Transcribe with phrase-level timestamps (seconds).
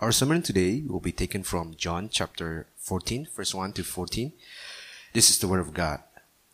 [0.00, 4.32] Our sermon today will be taken from John chapter 14, verse 1 to 14.
[5.12, 5.98] This is the word of God.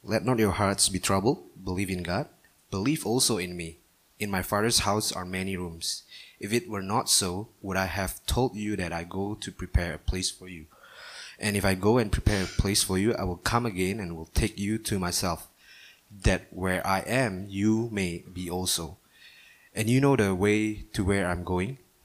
[0.02, 1.44] Let not your hearts be troubled.
[1.62, 2.26] Believe in God.
[2.70, 3.80] Believe also in me.
[4.18, 6.04] In my Father's house are many rooms.
[6.40, 9.92] If it were not so, would I have told you that I go to prepare
[9.92, 10.64] a place for you?
[11.38, 14.16] And if I go and prepare a place for you, I will come again and
[14.16, 15.48] will take you to myself,
[16.22, 18.96] that where I am, you may be also.
[19.74, 21.76] And you know the way to where I'm going?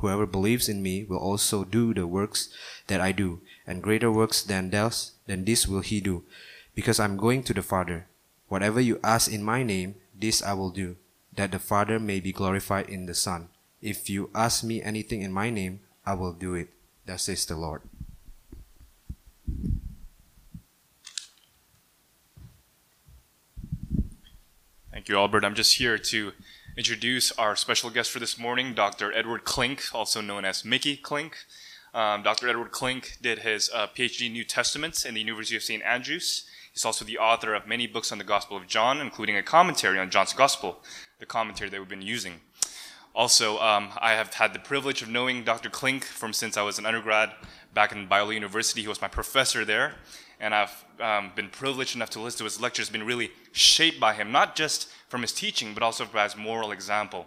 [0.00, 2.48] Whoever believes in me will also do the works
[2.86, 6.24] that I do, and greater works than those than this will he do,
[6.74, 8.06] because I'm going to the Father.
[8.48, 10.96] Whatever you ask in my name, this I will do,
[11.36, 13.48] that the Father may be glorified in the Son.
[13.82, 16.70] If you ask me anything in my name, I will do it.
[17.04, 17.82] Thus says the Lord.
[24.90, 25.44] Thank you, Albert.
[25.44, 26.32] I'm just here to
[26.76, 29.12] introduce our special guest for this morning, Dr.
[29.12, 31.36] Edward Klink, also known as Mickey Klink.
[31.92, 32.48] Um, Dr.
[32.48, 35.82] Edward Klink did his uh, PhD in New Testaments in the University of St.
[35.82, 36.48] Andrews.
[36.72, 39.98] He's also the author of many books on the Gospel of John, including a commentary
[39.98, 40.82] on John's Gospel,
[41.18, 42.40] the commentary that we've been using.
[43.14, 45.68] Also, um, I have had the privilege of knowing Dr.
[45.68, 47.32] Klink from since I was an undergrad
[47.74, 48.82] back in Biola University.
[48.82, 49.94] He was my professor there,
[50.40, 54.14] and I've um, been privileged enough to listen to his lectures, been really shaped by
[54.14, 57.26] him, not just from his teaching, but also by his moral example.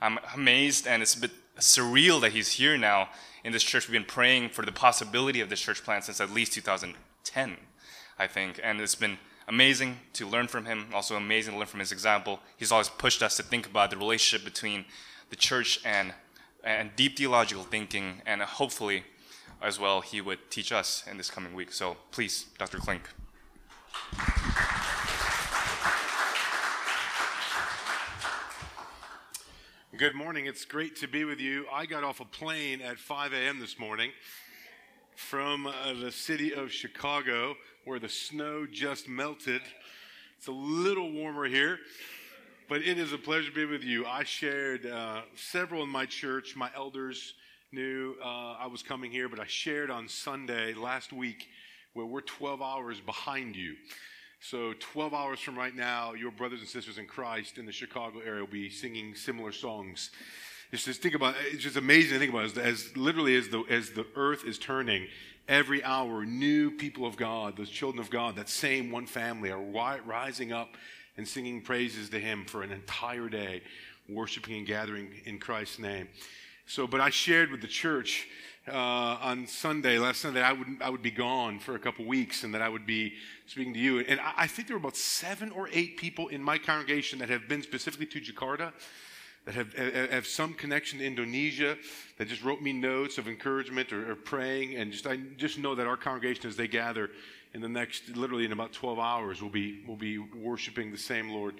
[0.00, 3.08] I'm amazed and it's a bit surreal that he's here now
[3.44, 3.88] in this church.
[3.88, 7.56] We've been praying for the possibility of this church plant since at least 2010,
[8.18, 8.60] I think.
[8.62, 9.18] And it's been
[9.48, 12.40] amazing to learn from him, also amazing to learn from his example.
[12.56, 14.84] He's always pushed us to think about the relationship between
[15.30, 16.12] the church and,
[16.62, 19.04] and deep theological thinking, and hopefully,
[19.64, 21.72] as well, he would teach us in this coming week.
[21.72, 22.78] So please, Dr.
[22.78, 23.08] Klink.
[29.96, 30.46] Good morning.
[30.46, 31.66] It's great to be with you.
[31.72, 33.58] I got off a plane at 5 a.m.
[33.58, 34.10] this morning
[35.16, 37.54] from uh, the city of Chicago
[37.84, 39.62] where the snow just melted.
[40.36, 41.78] It's a little warmer here,
[42.68, 44.04] but it is a pleasure to be with you.
[44.04, 46.54] I shared uh, several in my church.
[46.54, 47.34] My elders
[47.74, 51.48] knew uh, I was coming here, but I shared on Sunday last week
[51.92, 53.74] where we're 12 hours behind you.
[54.40, 58.20] So, 12 hours from right now, your brothers and sisters in Christ in the Chicago
[58.24, 60.10] area will be singing similar songs.
[60.70, 63.64] It's just think about it's just amazing to think about as, as literally as the
[63.70, 65.08] as the earth is turning,
[65.48, 69.60] every hour new people of God, those children of God, that same one family are
[70.04, 70.76] rising up
[71.16, 73.62] and singing praises to Him for an entire day,
[74.08, 76.08] worshiping and gathering in Christ's name.
[76.66, 78.26] So, but I shared with the church
[78.66, 78.72] uh,
[79.20, 82.54] on Sunday, last Sunday, I would, I would be gone for a couple weeks and
[82.54, 83.12] that I would be
[83.46, 84.00] speaking to you.
[84.00, 87.28] And I, I think there were about seven or eight people in my congregation that
[87.28, 88.72] have been specifically to Jakarta,
[89.44, 91.76] that have, have some connection to Indonesia,
[92.16, 94.76] that just wrote me notes of encouragement or, or praying.
[94.76, 97.10] And just, I just know that our congregation, as they gather
[97.52, 101.28] in the next, literally in about 12 hours, will be, will be worshiping the same
[101.28, 101.56] Lord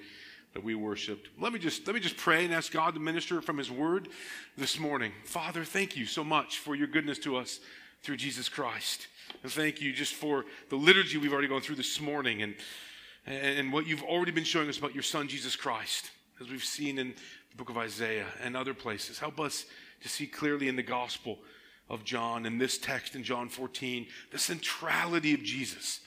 [0.55, 1.29] that we worshiped.
[1.39, 4.09] Let me just let me just pray and ask God to minister from his word
[4.57, 5.13] this morning.
[5.25, 7.61] Father, thank you so much for your goodness to us
[8.03, 9.09] through Jesus Christ.
[9.43, 12.55] And thank you just for the liturgy we've already gone through this morning and
[13.27, 16.11] and what you've already been showing us about your son Jesus Christ
[16.41, 17.15] as we've seen in
[17.51, 19.19] the book of Isaiah and other places.
[19.19, 19.65] Help us
[20.03, 21.39] to see clearly in the gospel
[21.89, 26.01] of John in this text in John 14 the centrality of Jesus.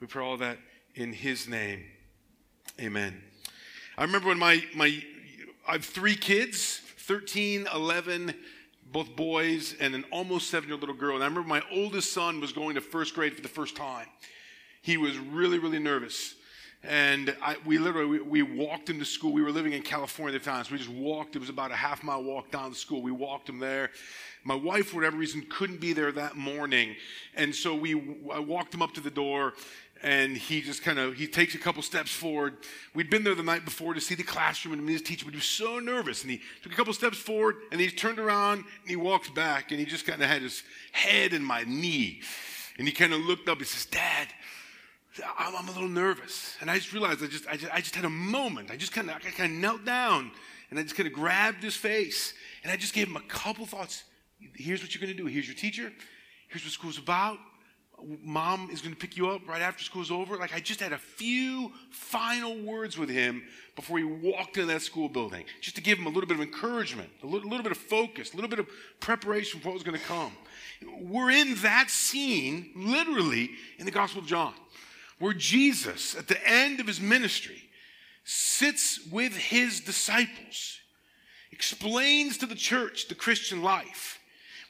[0.00, 0.58] We pray all that
[0.94, 1.84] in his name.
[2.78, 3.22] Amen.
[3.98, 5.02] I remember when my, my
[5.66, 8.34] I have three kids 13, 11,
[8.92, 11.14] both boys, and an almost seven year old little girl.
[11.14, 14.06] And I remember my oldest son was going to first grade for the first time.
[14.82, 16.34] He was really, really nervous.
[16.82, 19.32] And I, we literally, we, we walked him to school.
[19.32, 21.34] We were living in California at the time, so we just walked.
[21.34, 23.00] It was about a half mile walk down to school.
[23.00, 23.90] We walked him there.
[24.44, 26.94] My wife, for whatever reason, couldn't be there that morning.
[27.34, 27.94] And so we,
[28.32, 29.54] I walked him up to the door
[30.06, 32.58] and he just kind of he takes a couple steps forward.
[32.94, 35.38] We'd been there the night before to see the classroom and his teacher but he
[35.38, 38.88] was so nervous and he took a couple steps forward and he turned around and
[38.88, 40.62] he walks back and he just kind of had his
[40.92, 42.22] head in my knee.
[42.78, 44.28] And he kind of looked up he says dad
[45.38, 46.56] I'm, I'm, a little nervous.
[46.60, 48.70] And i just realized i just i just, I just had a moment.
[48.70, 50.30] I just kind of i kind of knelt down
[50.70, 52.32] and i just kind of grabbed his face
[52.62, 54.04] and i just gave him a couple thoughts.
[54.54, 55.26] Here's what you're going to do.
[55.26, 55.92] Here's your teacher.
[56.48, 57.38] Here's what school's about
[58.22, 60.36] mom is going to pick you up right after school's over.
[60.36, 63.42] Like I just had a few final words with him
[63.74, 66.42] before he walked into that school building, just to give him a little bit of
[66.42, 68.66] encouragement, a little, little bit of focus, a little bit of
[69.00, 70.32] preparation for what was going to come.
[71.00, 74.54] We're in that scene, literally, in the Gospel of John,
[75.18, 77.62] where Jesus, at the end of his ministry,
[78.24, 80.78] sits with his disciples,
[81.52, 84.18] explains to the church the Christian life.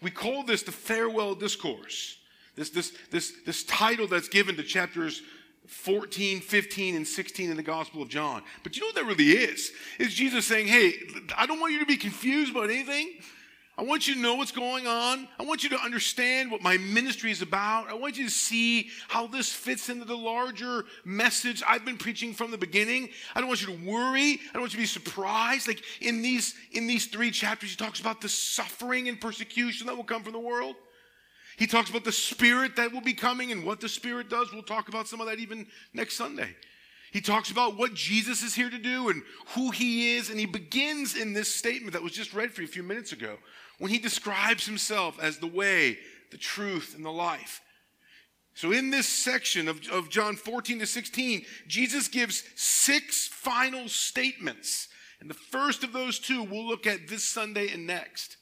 [0.02, 2.18] We call this the farewell discourse.
[2.56, 5.22] This, this, this, this title that's given to chapters
[5.66, 8.42] 14, 15, and 16 in the Gospel of John.
[8.62, 9.72] But you know what that really is?
[9.98, 10.94] Is Jesus saying, hey,
[11.36, 13.10] I don't want you to be confused about anything.
[13.78, 15.28] I want you to know what's going on.
[15.38, 17.90] I want you to understand what my ministry is about.
[17.90, 22.32] I want you to see how this fits into the larger message I've been preaching
[22.32, 23.10] from the beginning.
[23.34, 24.40] I don't want you to worry.
[24.48, 25.68] I don't want you to be surprised.
[25.68, 29.96] Like in these, in these three chapters, he talks about the suffering and persecution that
[29.96, 30.76] will come from the world.
[31.56, 34.52] He talks about the Spirit that will be coming and what the Spirit does.
[34.52, 36.54] We'll talk about some of that even next Sunday.
[37.12, 39.22] He talks about what Jesus is here to do and
[39.54, 40.28] who he is.
[40.28, 43.12] And he begins in this statement that was just read for you a few minutes
[43.12, 43.38] ago
[43.78, 45.98] when he describes himself as the way,
[46.30, 47.62] the truth, and the life.
[48.54, 54.88] So, in this section of, of John 14 to 16, Jesus gives six final statements.
[55.20, 58.36] And the first of those two we'll look at this Sunday and next.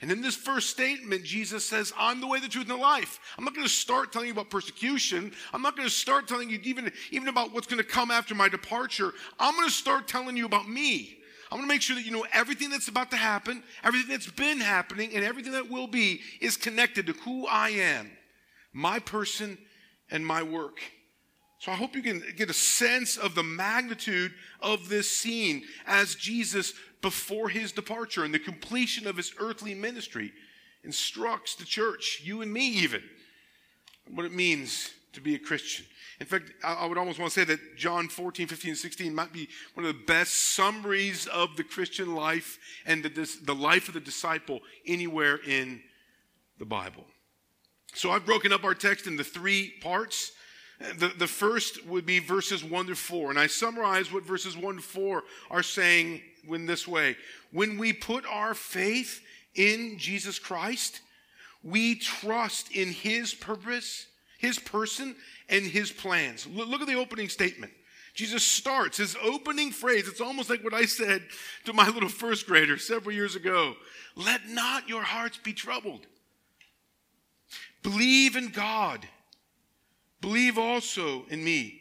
[0.00, 3.20] And in this first statement, Jesus says, I'm the way, the truth, and the life.
[3.36, 5.32] I'm not going to start telling you about persecution.
[5.52, 8.34] I'm not going to start telling you even, even about what's going to come after
[8.34, 9.12] my departure.
[9.38, 11.18] I'm going to start telling you about me.
[11.50, 14.30] I'm going to make sure that you know everything that's about to happen, everything that's
[14.30, 18.10] been happening, and everything that will be is connected to who I am,
[18.72, 19.58] my person,
[20.10, 20.80] and my work.
[21.60, 26.14] So I hope you can get a sense of the magnitude of this scene as
[26.14, 26.72] Jesus
[27.02, 30.32] before his departure and the completion of his earthly ministry
[30.84, 33.02] instructs the church, you and me even,
[34.10, 35.84] what it means to be a Christian.
[36.18, 39.32] In fact, I would almost want to say that John 14, 15, and 16 might
[39.32, 43.94] be one of the best summaries of the Christian life and the, the life of
[43.94, 45.82] the disciple anywhere in
[46.58, 47.04] the Bible.
[47.92, 50.32] So I've broken up our text into three parts.
[50.98, 53.30] The, the first would be verses 1 to 4.
[53.30, 57.16] And I summarize what verses 1 to 4 are saying in this way
[57.52, 59.22] When we put our faith
[59.54, 61.00] in Jesus Christ,
[61.62, 64.06] we trust in his purpose,
[64.38, 65.14] his person,
[65.50, 66.46] and his plans.
[66.46, 67.72] Look at the opening statement.
[68.14, 70.08] Jesus starts his opening phrase.
[70.08, 71.22] It's almost like what I said
[71.64, 73.76] to my little first grader several years ago.
[74.16, 76.06] Let not your hearts be troubled.
[77.82, 79.06] Believe in God.
[80.20, 81.80] Believe also in me.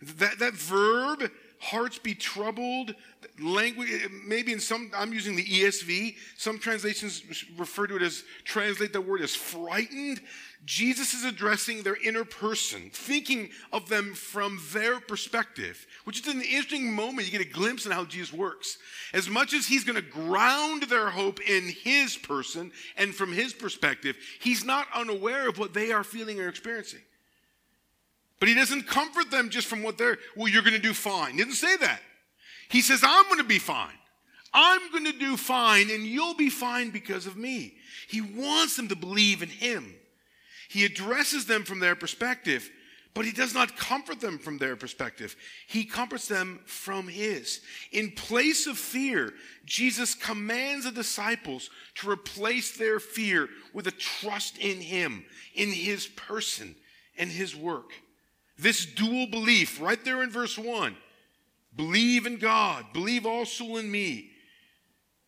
[0.00, 2.94] That, that verb hearts be troubled.
[3.40, 3.88] Language,
[4.26, 6.16] maybe in some, I'm using the ESV.
[6.36, 7.22] Some translations
[7.56, 10.20] refer to it as, translate the word as frightened.
[10.64, 16.40] Jesus is addressing their inner person, thinking of them from their perspective, which is an
[16.40, 17.26] interesting moment.
[17.26, 18.78] You get a glimpse in how Jesus works.
[19.12, 23.52] As much as he's going to ground their hope in his person and from his
[23.52, 27.00] perspective, he's not unaware of what they are feeling or experiencing.
[28.38, 31.32] But he doesn't comfort them just from what they're, well, you're going to do fine.
[31.32, 32.00] He doesn't say that.
[32.68, 33.94] He says, I'm going to be fine.
[34.52, 37.74] I'm going to do fine, and you'll be fine because of me.
[38.08, 39.94] He wants them to believe in him.
[40.68, 42.70] He addresses them from their perspective,
[43.14, 45.36] but he does not comfort them from their perspective.
[45.66, 47.60] He comforts them from his.
[47.92, 49.32] In place of fear,
[49.64, 55.24] Jesus commands the disciples to replace their fear with a trust in him,
[55.54, 56.74] in his person,
[57.16, 57.92] and his work.
[58.58, 60.96] This dual belief, right there in verse 1
[61.74, 64.30] believe in God, believe also in me.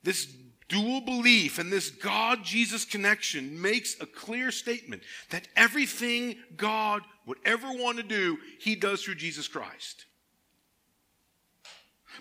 [0.03, 0.27] This
[0.69, 7.39] dual belief and this God Jesus connection makes a clear statement that everything God would
[7.45, 10.07] ever want to do, he does through Jesus Christ.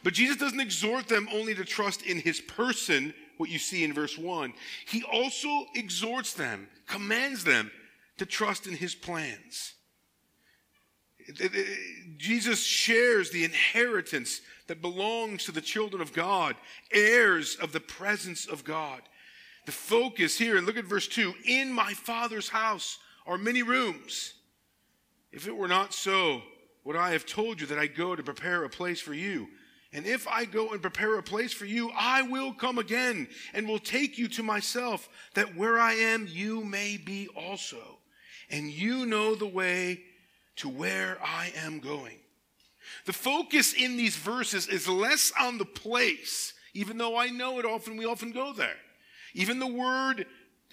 [0.03, 3.93] But Jesus doesn't exhort them only to trust in his person, what you see in
[3.93, 4.53] verse 1.
[4.87, 7.71] He also exhorts them, commands them
[8.17, 9.73] to trust in his plans
[12.17, 16.55] Jesus shares the inheritance that belongs to the children of God,
[16.91, 19.01] heirs of the presence of God.
[19.65, 24.33] The focus here, and look at verse 2 In my Father's house are many rooms.
[25.31, 26.41] If it were not so,
[26.85, 29.47] would I have told you that I go to prepare a place for you?
[29.93, 33.67] And if I go and prepare a place for you, I will come again and
[33.67, 37.99] will take you to myself, that where I am, you may be also.
[38.49, 40.01] And you know the way
[40.57, 42.19] to where I am going.
[43.05, 47.65] The focus in these verses is less on the place, even though I know it
[47.65, 48.77] often, we often go there.
[49.33, 50.25] Even the word,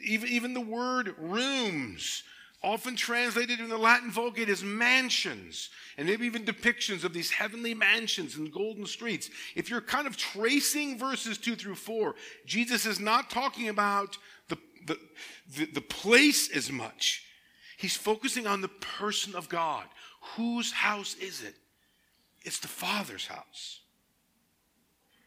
[0.02, 2.22] even, even the word rooms
[2.62, 7.74] often translated in the Latin Vulgate as mansions, and maybe even depictions of these heavenly
[7.74, 9.28] mansions and golden streets.
[9.54, 12.14] If you're kind of tracing verses two through four,
[12.46, 14.16] Jesus is not talking about
[14.48, 14.98] the, the,
[15.56, 17.22] the, the place as much.
[17.76, 19.84] He's focusing on the person of God.
[20.36, 21.54] Whose house is it?
[22.42, 23.80] It's the Father's house.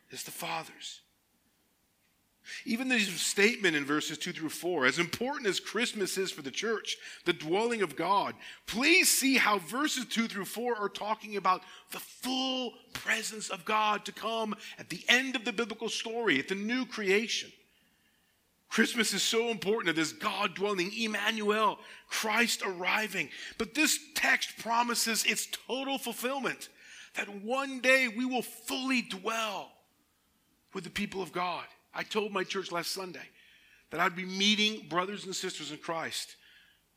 [0.10, 1.02] It's the Father's.
[2.66, 6.52] Even the statement in verses 2 through 4, as important as Christmas is for the
[6.52, 8.36] church, the dwelling of God,
[8.66, 11.62] please see how verses 2 through 4 are talking about
[11.92, 16.48] the full presence of God to come at the end of the biblical story, at
[16.48, 17.52] the new creation.
[18.70, 23.30] Christmas is so important to this God dwelling, Emmanuel, Christ arriving.
[23.58, 26.70] But this text promises its total fulfillment
[27.16, 29.72] that one day we will fully dwell
[30.74, 31.66] with the people of God.
[31.94, 33.28] I told my church last Sunday
[33.90, 36.36] that I'd be meeting brothers and sisters in Christ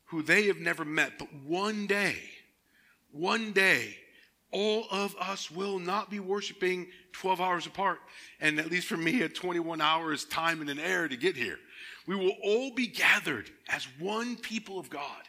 [0.05, 2.17] who they have never met, but one day,
[3.11, 3.95] one day,
[4.51, 7.99] all of us will not be worshiping 12 hours apart.
[8.39, 11.59] And at least for me, at 21 hours time and an air to get here.
[12.07, 15.21] We will all be gathered as one people of God,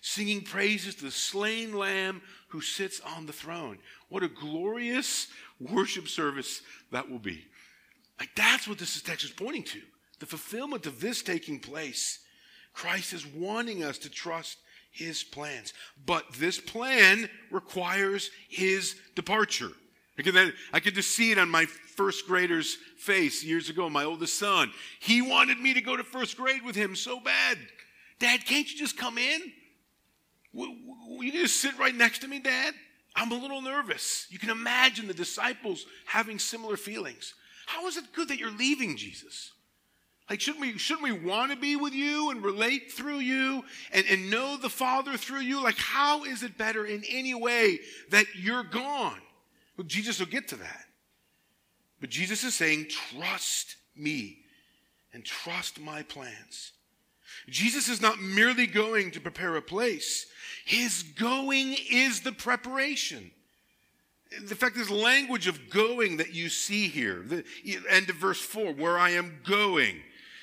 [0.00, 3.78] singing praises to the slain lamb who sits on the throne.
[4.08, 5.28] What a glorious
[5.60, 7.44] worship service that will be.
[8.18, 9.80] Like that's what this text is pointing to.
[10.18, 12.20] The fulfillment of this taking place.
[12.72, 14.58] Christ is wanting us to trust
[14.92, 15.72] his plans.
[16.06, 19.72] But this plan requires his departure.
[20.22, 24.04] I could, I could just see it on my first grader's face years ago, my
[24.04, 24.70] oldest son.
[25.00, 27.58] He wanted me to go to first grade with him so bad.
[28.20, 29.40] Dad, can't you just come in?
[30.52, 30.76] Will
[31.20, 32.74] you just sit right next to me, Dad?
[33.16, 34.26] I'm a little nervous.
[34.30, 37.34] You can imagine the disciples having similar feelings.
[37.66, 39.50] How is it good that you're leaving, Jesus?
[40.30, 44.06] Like, shouldn't we, shouldn't we want to be with you and relate through you and,
[44.08, 45.62] and know the Father through you?
[45.62, 49.18] Like, how is it better in any way that you're gone?
[49.86, 50.84] Jesus will get to that.
[52.00, 54.38] But Jesus is saying, trust me
[55.12, 56.72] and trust my plans.
[57.48, 60.26] Jesus is not merely going to prepare a place,
[60.64, 63.30] his going is the preparation.
[64.36, 67.44] In fact, this language of going that you see here, the
[67.90, 70.00] end of verse 4, where I am going.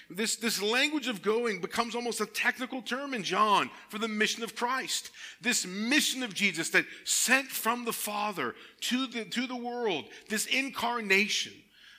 [0.09, 4.43] This, this language of going becomes almost a technical term in John for the mission
[4.43, 5.11] of Christ.
[5.39, 10.47] This mission of Jesus that sent from the Father to the, to the world, this
[10.47, 11.53] incarnation,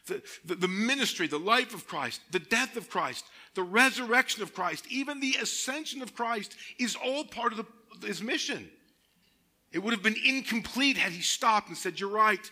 [0.07, 3.25] the, the, the ministry, the life of Christ, the death of Christ,
[3.55, 7.65] the resurrection of Christ, even the ascension of Christ is all part of
[8.01, 8.69] the, his mission.
[9.71, 12.51] It would have been incomplete had he stopped and said, You're right.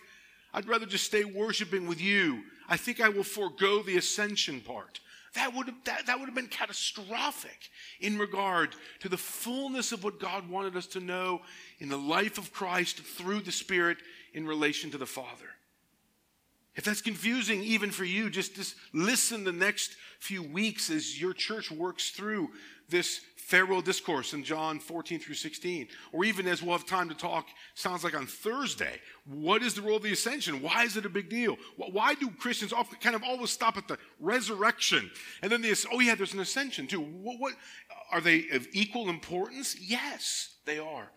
[0.53, 2.43] I'd rather just stay worshiping with you.
[2.69, 5.01] I think I will forego the ascension part.
[5.35, 7.69] That would, have, that, that would have been catastrophic
[7.99, 11.41] in regard to the fullness of what God wanted us to know
[11.79, 13.97] in the life of Christ through the Spirit
[14.33, 15.45] in relation to the Father.
[16.75, 21.33] If that's confusing even for you, just, just listen the next few weeks as your
[21.33, 22.49] church works through
[22.87, 25.87] this farewell discourse in John 14 through 16.
[26.11, 29.01] Or even as we'll have time to talk, sounds like on Thursday.
[29.25, 30.61] What is the role of the ascension?
[30.61, 31.57] Why is it a big deal?
[31.75, 35.09] Why do Christians often kind of always stop at the resurrection?
[35.41, 37.01] And then say, oh yeah, there's an ascension too.
[37.01, 37.53] What, what
[38.11, 39.75] are they of equal importance?
[39.79, 41.09] Yes, they are.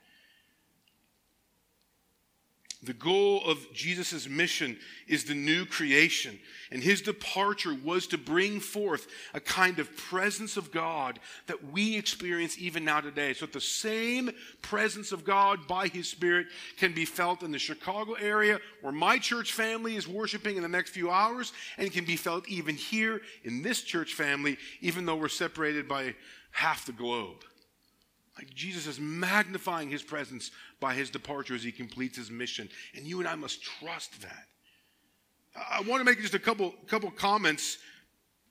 [2.85, 6.41] The goal of Jesus' mission is the new creation,
[6.73, 11.97] and his departure was to bring forth a kind of presence of God that we
[11.97, 13.35] experience even now today.
[13.35, 17.59] So that the same presence of God by his Spirit can be felt in the
[17.59, 22.05] Chicago area where my church family is worshiping in the next few hours, and can
[22.05, 26.17] be felt even here in this church family, even though we're separated by
[26.51, 27.45] half the globe.
[28.37, 32.69] Like Jesus is magnifying his presence by his departure as he completes his mission.
[32.95, 34.47] And you and I must trust that.
[35.55, 37.79] I want to make just a couple, couple comments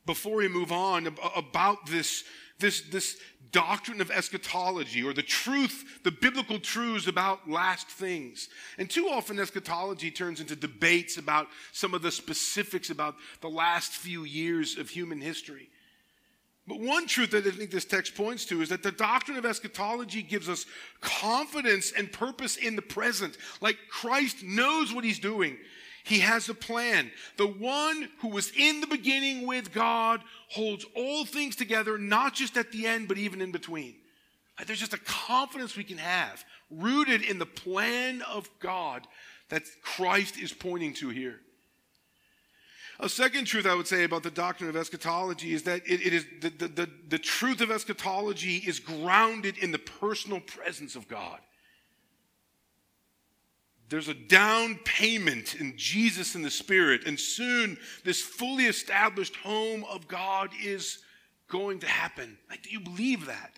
[0.06, 2.24] before we move on about this,
[2.60, 3.18] this, this
[3.52, 8.50] doctrine of eschatology or the truth, the biblical truths about last things.
[8.78, 13.94] And too often, eschatology turns into debates about some of the specifics about the last
[13.94, 15.70] few years of human history.
[16.72, 19.46] But one truth that I think this text points to is that the doctrine of
[19.46, 20.66] eschatology gives us
[21.02, 23.36] confidence and purpose in the present.
[23.60, 25.58] Like Christ knows what he's doing.
[26.06, 27.12] He has a plan.
[27.36, 32.56] The one who was in the beginning with God holds all things together, not just
[32.56, 33.96] at the end, but even in between.
[34.66, 39.06] There's just a confidence we can have, rooted in the plan of God
[39.50, 41.42] that Christ is pointing to here.
[43.02, 46.14] A second truth I would say about the doctrine of eschatology is that it, it
[46.14, 51.08] is the, the, the, the truth of eschatology is grounded in the personal presence of
[51.08, 51.40] God.
[53.90, 59.84] There's a down payment in Jesus and the Spirit, and soon this fully established home
[59.92, 61.00] of God is
[61.48, 62.38] going to happen.
[62.52, 63.52] Like, do you believe that?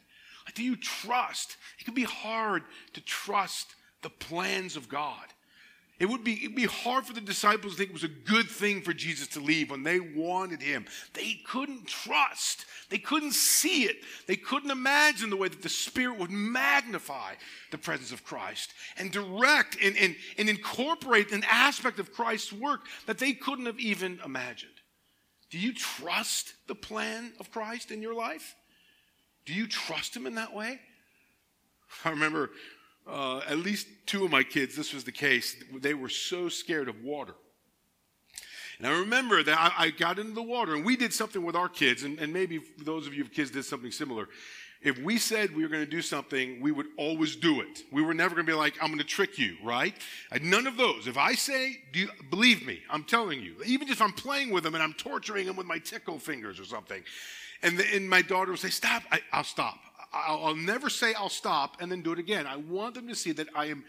[0.46, 1.58] Like, do you trust?
[1.80, 5.33] It can be hard to trust the plans of God.
[6.04, 8.50] It would be, it'd be hard for the disciples to think it was a good
[8.50, 10.86] thing for Jesus to leave when they wanted him.
[11.14, 12.66] They couldn't trust.
[12.90, 14.04] They couldn't see it.
[14.28, 17.36] They couldn't imagine the way that the Spirit would magnify
[17.72, 22.82] the presence of Christ and direct and, and, and incorporate an aspect of Christ's work
[23.06, 24.74] that they couldn't have even imagined.
[25.52, 28.58] Do you trust the plan of Christ in your life?
[29.46, 30.82] Do you trust him in that way?
[32.04, 32.50] I remember
[33.08, 35.56] uh, at least two of my kids, this was the case.
[35.74, 37.34] They were so scared of water.
[38.80, 41.56] And I remember that I, I got into the water and we did something with
[41.56, 44.28] our kids, and, and maybe those of you kids did something similar.
[44.82, 47.84] If we said we were going to do something, we would always do it.
[47.92, 49.96] We were never going to be like, I'm going to trick you, right?
[50.32, 51.08] And none of those.
[51.08, 54.64] If I say, do you, believe me, I'm telling you, even if I'm playing with
[54.64, 57.02] them and I'm torturing them with my tickle fingers or something,
[57.62, 59.80] and, the, and my daughter would say, Stop, I, I'll stop.
[60.14, 62.46] I'll, I'll never say I'll stop and then do it again.
[62.46, 63.84] I want them to see that I am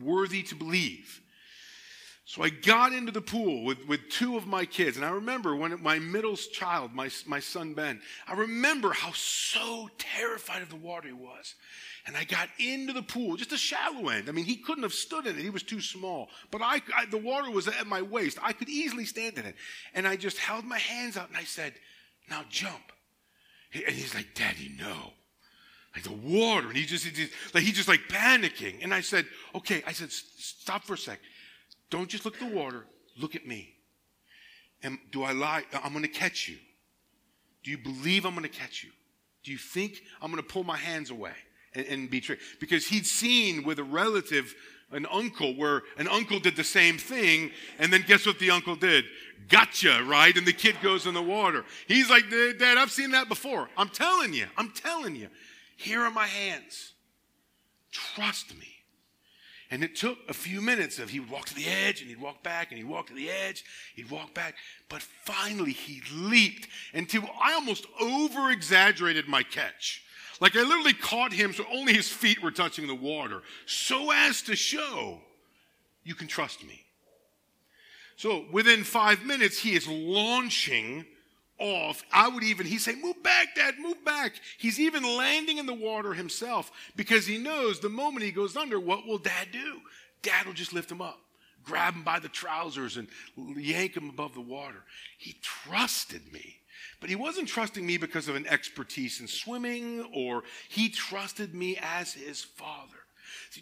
[0.00, 1.20] worthy to believe.
[2.26, 4.96] So I got into the pool with, with two of my kids.
[4.96, 9.90] And I remember when my middle child, my, my son Ben, I remember how so
[9.98, 11.54] terrified of the water he was.
[12.06, 14.28] And I got into the pool, just a shallow end.
[14.28, 15.42] I mean, he couldn't have stood in it.
[15.42, 16.28] He was too small.
[16.50, 18.38] But I, I, the water was at my waist.
[18.42, 19.56] I could easily stand in it.
[19.94, 21.74] And I just held my hands out and I said,
[22.30, 22.92] now jump.
[23.74, 25.12] And he's like, Daddy, no
[25.94, 26.68] like the water.
[26.68, 28.82] And he just, he just, like, he just like panicking.
[28.82, 31.20] And I said, okay, I said, stop for a sec.
[31.90, 32.84] Don't just look at the water.
[33.16, 33.74] Look at me.
[34.82, 35.62] And do I lie?
[35.82, 36.56] I'm going to catch you.
[37.62, 38.90] Do you believe I'm going to catch you?
[39.44, 41.32] Do you think I'm going to pull my hands away
[41.74, 42.42] and, and be tricked?
[42.60, 44.54] Because he'd seen with a relative,
[44.90, 48.76] an uncle, where an uncle did the same thing, and then guess what the uncle
[48.76, 49.04] did?
[49.48, 50.36] Gotcha, right?
[50.36, 51.64] And the kid goes in the water.
[51.86, 53.68] He's like, Dad, I've seen that before.
[53.76, 55.28] I'm telling you, I'm telling you.
[55.76, 56.92] Here are my hands.
[57.90, 58.68] Trust me.
[59.70, 62.20] And it took a few minutes of he would walk to the edge and he'd
[62.20, 63.64] walk back and he'd walk to the edge,
[63.96, 64.54] he'd walk back.
[64.88, 70.04] But finally he leaped until I almost over exaggerated my catch.
[70.40, 74.42] Like I literally caught him so only his feet were touching the water, so as
[74.42, 75.20] to show
[76.04, 76.84] you can trust me.
[78.16, 81.06] So within five minutes, he is launching
[81.58, 82.02] off.
[82.12, 84.34] I would even, he'd say, Move back, Dad, move back.
[84.58, 88.80] He's even landing in the water himself because he knows the moment he goes under,
[88.80, 89.80] what will Dad do?
[90.22, 91.20] Dad will just lift him up,
[91.62, 93.08] grab him by the trousers, and
[93.56, 94.82] yank him above the water.
[95.18, 96.60] He trusted me.
[97.00, 101.78] But he wasn't trusting me because of an expertise in swimming, or he trusted me
[101.80, 103.03] as his father.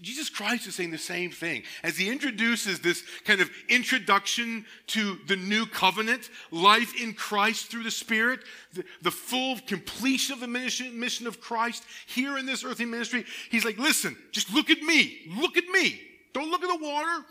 [0.00, 1.62] Jesus Christ is saying the same thing.
[1.82, 7.82] As he introduces this kind of introduction to the new covenant, life in Christ through
[7.82, 8.40] the Spirit,
[8.72, 13.24] the, the full completion of the mission, mission of Christ here in this earthly ministry,
[13.50, 15.20] he's like, listen, just look at me.
[15.36, 16.00] Look at me.
[16.32, 17.24] Don't look at the water.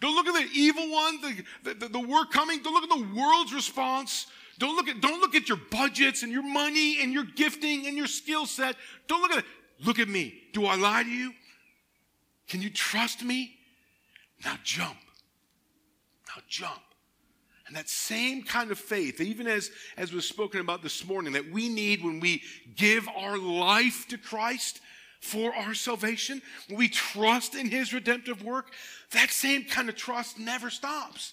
[0.00, 2.62] Don't look at the evil one, the, the, the work coming.
[2.62, 4.26] Don't look at the world's response.
[4.58, 7.96] Don't look at, don't look at your budgets and your money and your gifting and
[7.96, 8.76] your skill set.
[9.06, 9.44] Don't look at it.
[9.84, 10.42] Look at me.
[10.52, 11.32] Do I lie to you?
[12.52, 13.54] Can you trust me?
[14.44, 14.98] Now jump.
[16.28, 16.82] Now jump.
[17.66, 21.50] And that same kind of faith, even as, as was spoken about this morning, that
[21.50, 22.42] we need when we
[22.76, 24.82] give our life to Christ
[25.22, 28.74] for our salvation, when we trust in his redemptive work,
[29.12, 31.32] that same kind of trust never stops.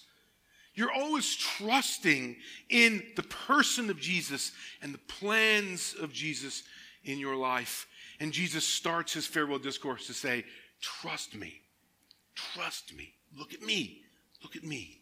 [0.72, 2.36] You're always trusting
[2.70, 6.62] in the person of Jesus and the plans of Jesus
[7.04, 7.86] in your life.
[8.20, 10.44] And Jesus starts his farewell discourse to say,
[10.80, 11.60] Trust me.
[12.34, 13.14] Trust me.
[13.36, 14.02] Look at me.
[14.42, 15.00] Look at me.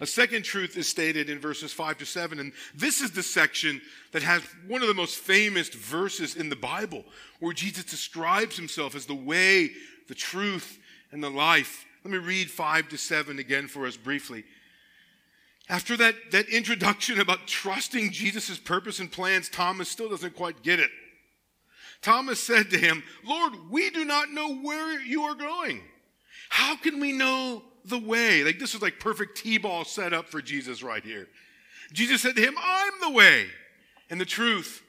[0.00, 3.80] A second truth is stated in verses 5 to 7, and this is the section
[4.12, 7.04] that has one of the most famous verses in the Bible,
[7.40, 9.70] where Jesus describes himself as the way,
[10.08, 10.78] the truth,
[11.12, 11.84] and the life.
[12.04, 14.44] Let me read 5 to 7 again for us briefly.
[15.68, 20.80] After that, that introduction about trusting Jesus' purpose and plans, Thomas still doesn't quite get
[20.80, 20.90] it.
[22.02, 25.80] Thomas said to him, Lord, we do not know where you are going.
[26.50, 28.44] How can we know the way?
[28.44, 31.28] Like this is like perfect T-ball set up for Jesus right here.
[31.92, 33.46] Jesus said to him, I'm the way
[34.10, 34.82] and the truth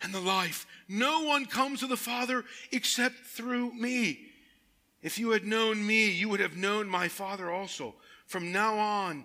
[0.00, 0.66] and the life.
[0.88, 4.20] No one comes to the Father except through me.
[5.02, 7.94] If you had known me, you would have known my Father also.
[8.26, 9.24] From now on,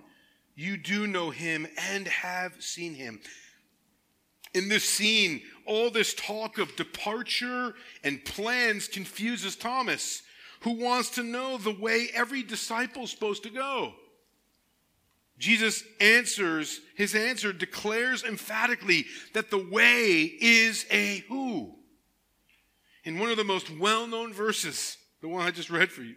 [0.55, 3.19] you do know him and have seen him.
[4.55, 10.23] In this scene, all this talk of departure and plans confuses Thomas,
[10.61, 13.93] who wants to know the way every disciple is supposed to go.
[15.37, 21.75] Jesus answers, his answer declares emphatically that the way is a who.
[23.03, 26.15] In one of the most well known verses, the one I just read for you,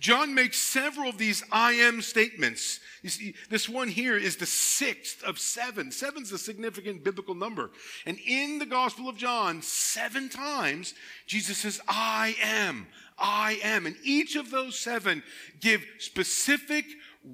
[0.00, 2.80] John makes several of these I am statements.
[3.02, 5.90] You see, this one here is the sixth of seven.
[5.90, 7.70] Seven's a significant biblical number.
[8.06, 10.94] And in the Gospel of John, seven times,
[11.26, 12.86] Jesus says, I am,
[13.18, 13.86] I am.
[13.86, 15.22] And each of those seven
[15.60, 16.84] give specific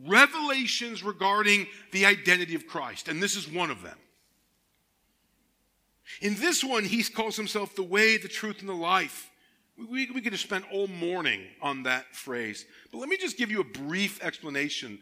[0.07, 3.09] revelations regarding the identity of Christ.
[3.09, 3.99] And this is one of them.
[6.21, 9.31] In this one, he calls himself the way, the truth, and the life.
[9.76, 12.64] We, we could have spent all morning on that phrase.
[12.92, 15.00] But let me just give you a brief explanation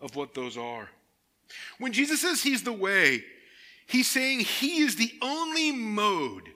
[0.00, 0.88] of what those are.
[1.78, 3.22] When Jesus says he's the way,
[3.86, 6.48] he's saying he is the only mode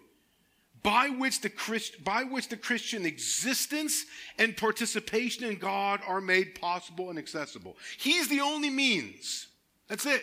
[0.82, 4.06] by which the, Christ, by which the Christian existence
[4.38, 7.76] and participation in God are made possible and accessible.
[7.98, 9.48] He's the only means.
[9.88, 10.22] That's it.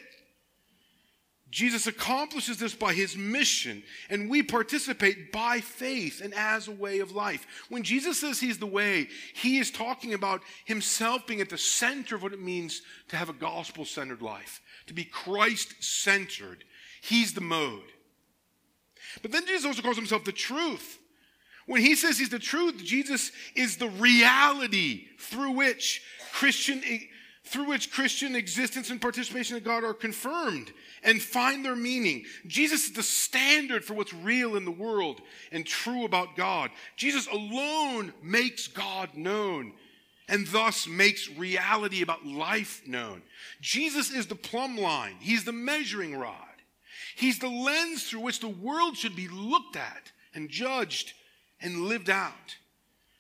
[1.56, 7.00] Jesus accomplishes this by his mission, and we participate by faith and as a way
[7.00, 7.48] of life.
[7.70, 12.14] When Jesus says he's the way, he is talking about himself being at the center
[12.18, 16.66] of what it means to have a gospel centered life, to be Christ centered.
[17.02, 17.90] He's the mode.
[19.22, 21.00] But then Jesus also calls himself the truth.
[21.68, 26.02] When he says he's the truth, Jesus is the reality through which
[26.34, 26.84] Christian
[27.46, 30.72] through which Christian existence and participation in God are confirmed
[31.04, 32.26] and find their meaning.
[32.48, 36.72] Jesus is the standard for what's real in the world and true about God.
[36.98, 39.74] Jesus alone makes God known
[40.28, 43.22] and thus makes reality about life known.
[43.62, 45.16] Jesus is the plumb line.
[45.20, 46.34] He's the measuring rod.
[47.16, 51.14] He's the lens through which the world should be looked at and judged
[51.62, 52.56] and lived out.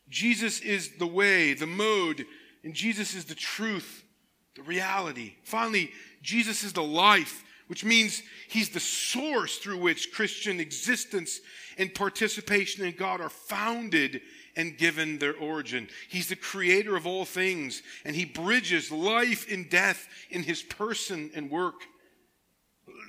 [0.09, 2.25] Jesus is the way, the mode,
[2.63, 4.01] and Jesus is the truth
[4.56, 5.36] the reality.
[5.44, 5.91] Finally,
[6.22, 11.39] Jesus is the life, which means he's the source through which Christian existence
[11.78, 14.22] and participation in God are founded
[14.56, 15.89] and given their origin.
[16.10, 21.32] He's the creator of all things, and he bridges life and death in his person
[21.36, 21.82] and work.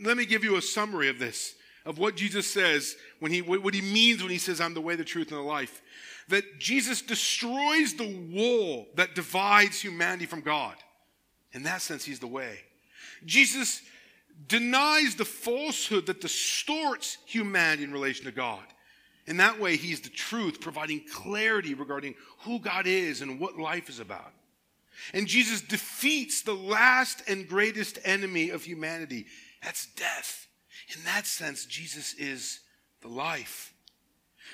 [0.03, 1.55] Let me give you a summary of this,
[1.85, 4.97] of what Jesus says when he, what he means when he says, I'm the way,
[4.97, 5.83] the truth, and the life.
[6.29, 10.75] That Jesus destroys the wall that divides humanity from God.
[11.57, 12.59] In that sense, he's the way.
[13.25, 13.81] Jesus
[14.47, 18.62] denies the falsehood that distorts humanity in relation to God.
[19.27, 23.88] In that way, he's the truth, providing clarity regarding who God is and what life
[23.88, 24.33] is about.
[25.14, 29.25] And Jesus defeats the last and greatest enemy of humanity
[29.62, 30.47] that's death.
[30.95, 32.61] In that sense, Jesus is
[33.01, 33.73] the life.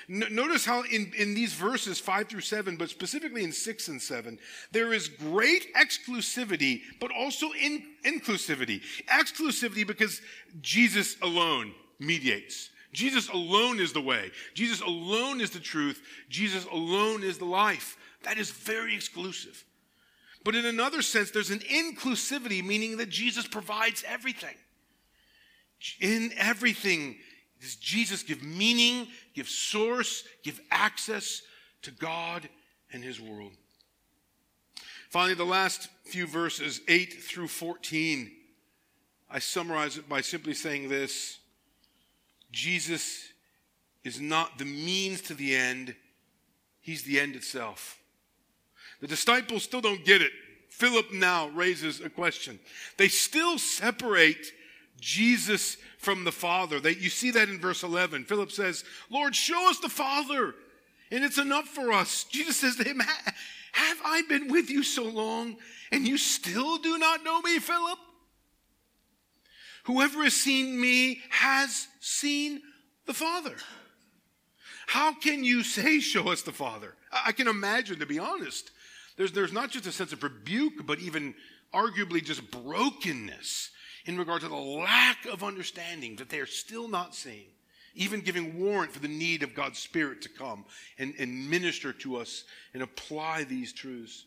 [0.07, 4.37] Notice how in, in these verses, 5 through 7, but specifically in 6 and 7,
[4.71, 8.81] there is great exclusivity, but also in, inclusivity.
[9.07, 10.21] Exclusivity because
[10.61, 12.69] Jesus alone mediates.
[12.91, 14.31] Jesus alone is the way.
[14.53, 16.01] Jesus alone is the truth.
[16.29, 17.97] Jesus alone is the life.
[18.23, 19.63] That is very exclusive.
[20.43, 24.55] But in another sense, there's an inclusivity, meaning that Jesus provides everything.
[25.99, 27.17] In everything,
[27.63, 31.41] does Jesus give meaning, give source, give access
[31.83, 32.49] to God
[32.91, 33.53] and His world?
[35.09, 38.29] Finally, the last few verses, 8 through 14,
[39.31, 41.39] I summarize it by simply saying this
[42.51, 43.29] Jesus
[44.03, 45.95] is not the means to the end,
[46.81, 47.97] He's the end itself.
[48.99, 50.33] The disciples still don't get it.
[50.67, 52.59] Philip now raises a question.
[52.97, 54.51] They still separate
[54.99, 56.79] Jesus from the Father.
[56.79, 58.25] They, you see that in verse 11.
[58.25, 60.55] Philip says, Lord, show us the Father,
[61.11, 62.25] And it's enough for us.
[62.25, 65.57] Jesus says to him, Have I been with you so long
[65.91, 67.99] and you still do not know me, Philip?
[69.85, 72.61] Whoever has seen me has seen
[73.05, 73.55] the Father.
[74.87, 76.95] How can you say, Show us the Father?
[77.11, 78.71] I can imagine, to be honest,
[79.17, 81.35] there's, there's not just a sense of rebuke, but even
[81.73, 83.71] arguably just brokenness
[84.05, 87.47] in regard to the lack of understanding that they are still not seeing,
[87.95, 90.65] even giving warrant for the need of God's Spirit to come
[90.97, 94.25] and, and minister to us and apply these truths.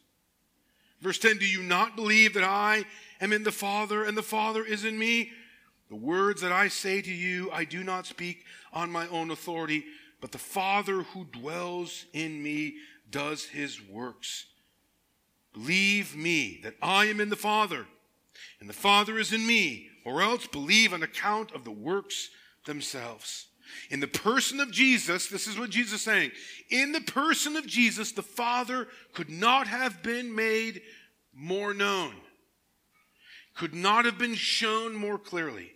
[1.01, 2.85] Verse 10 Do you not believe that I
[3.21, 5.33] am in the Father and the Father is in me?
[5.89, 9.85] The words that I say to you, I do not speak on my own authority,
[10.21, 12.77] but the Father who dwells in me
[13.11, 14.47] does his works.
[15.53, 17.87] Believe me that I am in the Father,
[18.61, 22.31] and the Father is in me, or else believe on account of the works
[22.65, 23.47] themselves.
[23.91, 26.31] In the person of Jesus, this is what Jesus is saying.
[26.71, 30.83] In the person of Jesus, the Father could not have been made
[31.35, 32.15] more known,
[33.57, 35.73] could not have been shown more clearly.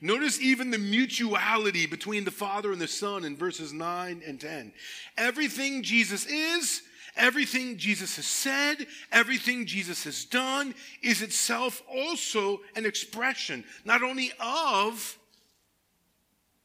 [0.00, 4.72] Notice even the mutuality between the Father and the Son in verses 9 and 10.
[5.16, 6.82] Everything Jesus is,
[7.16, 14.32] everything Jesus has said, everything Jesus has done is itself also an expression, not only
[14.40, 15.18] of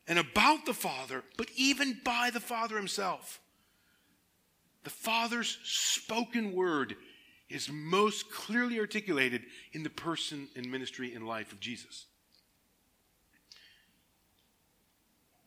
[0.08, 3.40] and about the Father, but even by the Father himself.
[4.84, 6.96] The Father's spoken word
[7.50, 12.06] is most clearly articulated in the person and ministry and life of Jesus.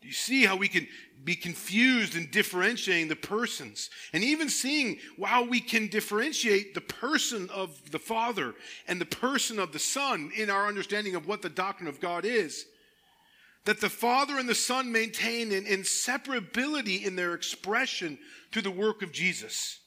[0.05, 0.87] Do you see how we can
[1.25, 3.89] be confused in differentiating the persons?
[4.13, 8.55] And even seeing how we can differentiate the person of the Father
[8.87, 12.27] and the person of the Son in our understanding of what the doctrine of God
[12.27, 12.67] is.
[13.65, 18.19] That the Father and the Son maintain an inseparability in their expression
[18.53, 19.79] to the work of Jesus.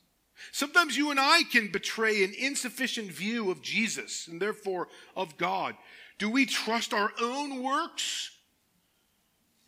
[0.52, 5.76] Sometimes you and I can betray an insufficient view of Jesus and therefore of God.
[6.18, 8.32] Do we trust our own works?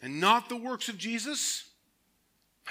[0.01, 1.69] And not the works of Jesus?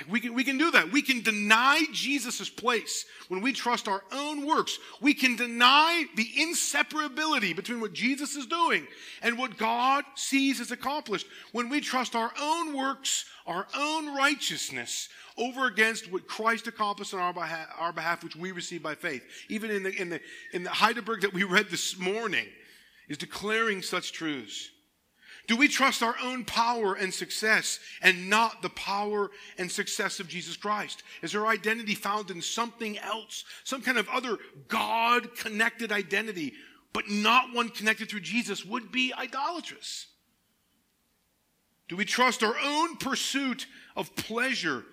[0.08, 0.92] We can, we can do that.
[0.92, 4.78] We can deny Jesus' place when we trust our own works.
[5.00, 8.86] We can deny the inseparability between what Jesus is doing
[9.22, 15.08] and what God sees as accomplished when we trust our own works, our own righteousness
[15.36, 19.22] over against what Christ accomplished on our behalf, our behalf which we receive by faith.
[19.48, 20.20] Even in the, in, the,
[20.52, 22.46] in the Heidelberg that we read this morning
[23.08, 24.70] is declaring such truths.
[25.48, 30.28] Do we trust our own power and success and not the power and success of
[30.28, 31.02] Jesus Christ?
[31.22, 34.36] Is our identity found in something else, some kind of other
[34.68, 36.52] God connected identity,
[36.92, 40.08] but not one connected through Jesus would be idolatrous?
[41.88, 44.84] Do we trust our own pursuit of pleasure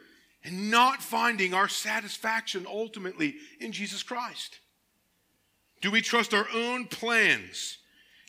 [0.42, 4.60] and not finding our satisfaction ultimately in Jesus Christ?
[5.82, 7.80] Do we trust our own plans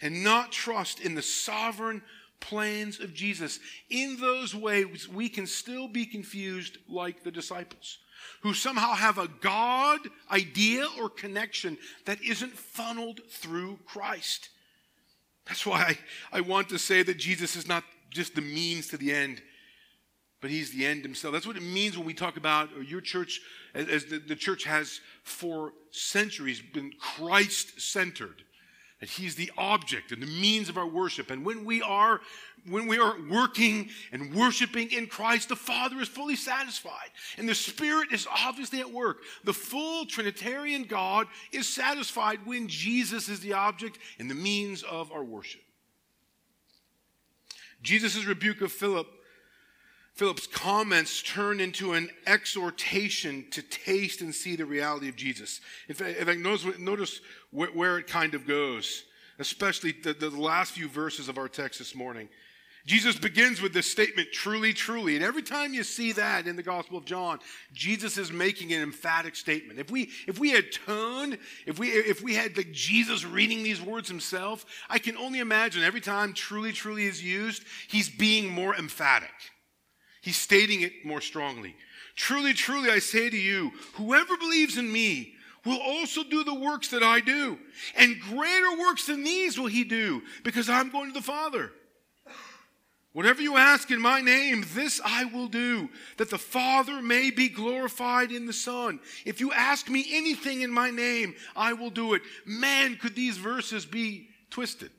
[0.02, 2.02] and not trust in the sovereign
[2.40, 3.60] plans of Jesus.
[3.90, 7.98] In those ways, we can still be confused like the disciples,
[8.42, 14.50] who somehow have a God idea or connection that isn't funneled through Christ.
[15.46, 15.96] That's why
[16.32, 19.42] I, I want to say that Jesus is not just the means to the end,
[20.40, 21.32] but he's the end himself.
[21.32, 23.40] That's what it means when we talk about your church,
[23.74, 28.42] as, as the, the church has for centuries been Christ centered
[29.00, 31.30] that he's the object and the means of our worship.
[31.30, 32.20] And when we are
[32.68, 37.10] when we are working and worshiping in Christ the Father is fully satisfied.
[37.38, 39.18] And the Spirit is obviously at work.
[39.44, 45.12] The full trinitarian God is satisfied when Jesus is the object and the means of
[45.12, 45.60] our worship.
[47.82, 49.06] Jesus' rebuke of Philip
[50.16, 55.60] Philip's comments turn into an exhortation to taste and see the reality of Jesus.
[55.90, 57.20] In fact, notice, notice
[57.56, 59.04] where, where, it kind of goes,
[59.38, 62.28] especially the, the last few verses of our text this morning.
[62.84, 65.16] Jesus begins with this statement, truly, truly.
[65.16, 67.40] And every time you see that in the Gospel of John,
[67.72, 69.80] Jesus is making an emphatic statement.
[69.80, 73.80] If we, if we had tone, if we, if we had like Jesus reading these
[73.80, 78.76] words himself, I can only imagine every time truly, truly is used, he's being more
[78.76, 79.34] emphatic.
[80.20, 81.74] He's stating it more strongly.
[82.16, 85.35] Truly, truly, I say to you, whoever believes in me
[85.66, 87.58] will also do the works that I do.
[87.96, 91.72] And greater works than these will he do, because I'm going to the Father.
[93.12, 97.48] Whatever you ask in my name, this I will do, that the Father may be
[97.48, 99.00] glorified in the Son.
[99.24, 102.20] If you ask me anything in my name, I will do it.
[102.44, 104.90] Man, could these verses be twisted?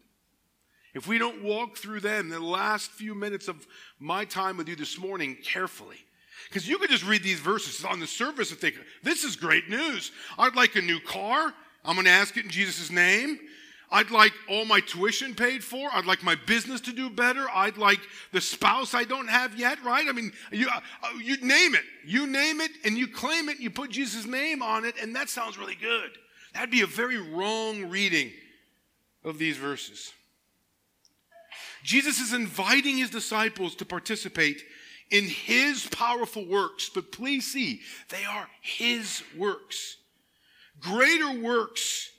[0.96, 3.68] If we don't walk through them, the last few minutes of
[4.00, 6.04] my time with you this morning carefully,
[6.50, 9.70] Because you could just read these verses on the surface and think, this is great
[9.70, 10.12] news.
[10.38, 11.54] I'd like a new car.
[11.84, 13.40] I'm going to ask it in Jesus' name.
[13.90, 15.90] I'd like all my tuition paid for.
[15.94, 17.48] I'd like my business to do better.
[17.54, 18.00] I'd like
[18.34, 20.06] the spouse I don't have yet, right?
[20.08, 20.82] I mean, you, uh,
[21.22, 21.84] you name it.
[22.06, 25.16] You name it and you claim it, and you put Jesus' name on it, and
[25.16, 26.12] that sounds really good.
[26.54, 28.32] That'd be a very wrong reading
[29.24, 30.12] of these verses.
[31.84, 34.62] Jesus is inviting his disciples to participate
[35.10, 39.98] in his powerful works, but please see, they are his works.
[40.80, 42.12] Greater works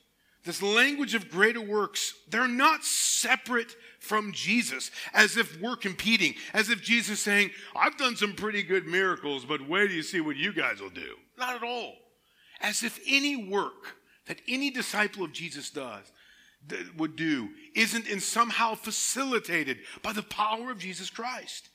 [0.49, 6.71] this language of greater works, they're not separate from Jesus as if we're competing, as
[6.71, 10.23] if Jesus is saying, I've done some pretty good miracles, but wait till you see
[10.23, 11.17] what you guys will do.
[11.37, 11.97] Not at all.
[12.63, 13.97] As if any work
[14.27, 16.11] that any disciple of Jesus does,
[16.97, 21.69] would do, isn't in somehow facilitated by the power of Jesus Christ.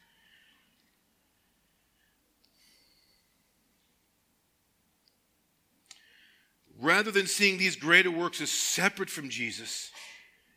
[6.83, 9.89] Rather than seeing these greater works as separate from Jesus,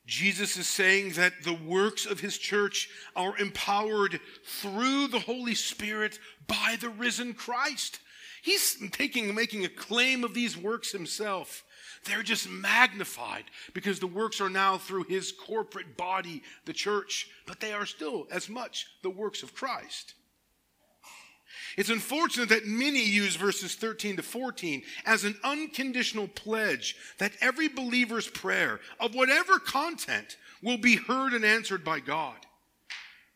[0.07, 6.19] Jesus is saying that the works of his church are empowered through the Holy Spirit
[6.47, 8.01] by the risen Christ.
[8.43, 11.65] He's taking, making a claim of these works himself.
[12.05, 17.59] They're just magnified because the works are now through his corporate body, the church, but
[17.59, 20.15] they are still as much the works of Christ.
[21.77, 27.69] It's unfortunate that many use verses 13 to 14 as an unconditional pledge that every
[27.69, 32.37] believer's prayer of whatever content will be heard and answered by God.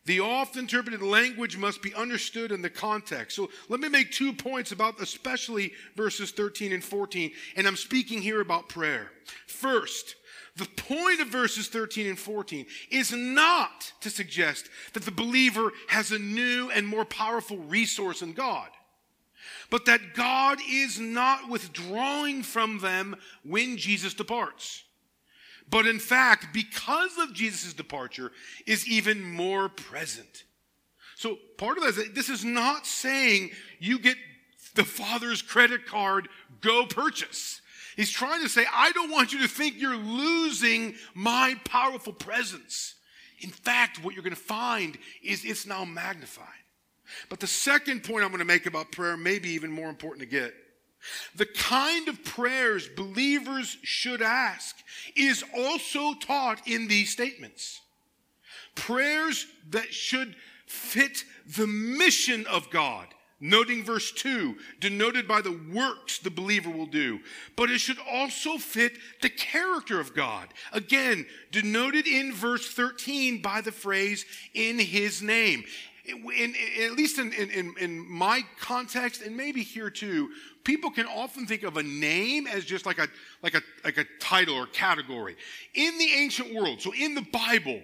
[0.05, 3.35] The oft interpreted language must be understood in the context.
[3.35, 8.19] So let me make two points about especially verses 13 and 14, and I'm speaking
[8.19, 9.11] here about prayer.
[9.45, 10.15] First,
[10.57, 16.11] the point of verses 13 and 14 is not to suggest that the believer has
[16.11, 18.69] a new and more powerful resource in God,
[19.69, 24.83] but that God is not withdrawing from them when Jesus departs.
[25.69, 28.31] But in fact, because of Jesus' departure,
[28.65, 30.43] is even more present.
[31.15, 34.17] So part of that is this is not saying you get
[34.75, 36.27] the Father's credit card,
[36.59, 37.60] go purchase.
[37.95, 42.95] He's trying to say, I don't want you to think you're losing my powerful presence.
[43.39, 46.47] In fact, what you're going to find is it's now magnified.
[47.29, 50.21] But the second point I'm going to make about prayer may be even more important
[50.21, 50.53] to get.
[51.35, 54.75] The kind of prayers believers should ask
[55.15, 57.81] is also taught in these statements.
[58.75, 60.35] Prayers that should
[60.67, 61.25] fit
[61.57, 63.07] the mission of God
[63.43, 67.19] Noting verse 2, denoted by the works the believer will do.
[67.55, 70.49] But it should also fit the character of God.
[70.71, 75.63] Again, denoted in verse 13 by the phrase, in his name.
[76.05, 80.29] In, in, at least in, in, in my context, and maybe here too,
[80.63, 83.07] people can often think of a name as just like a,
[83.41, 85.35] like a, like a title or category.
[85.73, 87.81] In the ancient world, so in the Bible,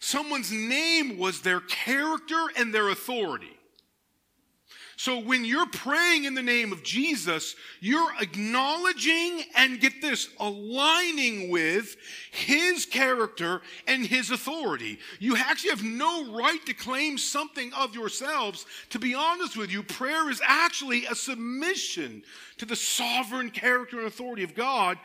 [0.00, 3.58] someone's name was their character and their authority.
[4.96, 11.50] So when you're praying in the name of Jesus, you're acknowledging and get this, aligning
[11.50, 11.96] with
[12.30, 14.98] his character and his authority.
[15.18, 18.66] You actually have no right to claim something of yourselves.
[18.90, 22.22] To be honest with you, prayer is actually a submission
[22.58, 24.98] to the sovereign character and authority of God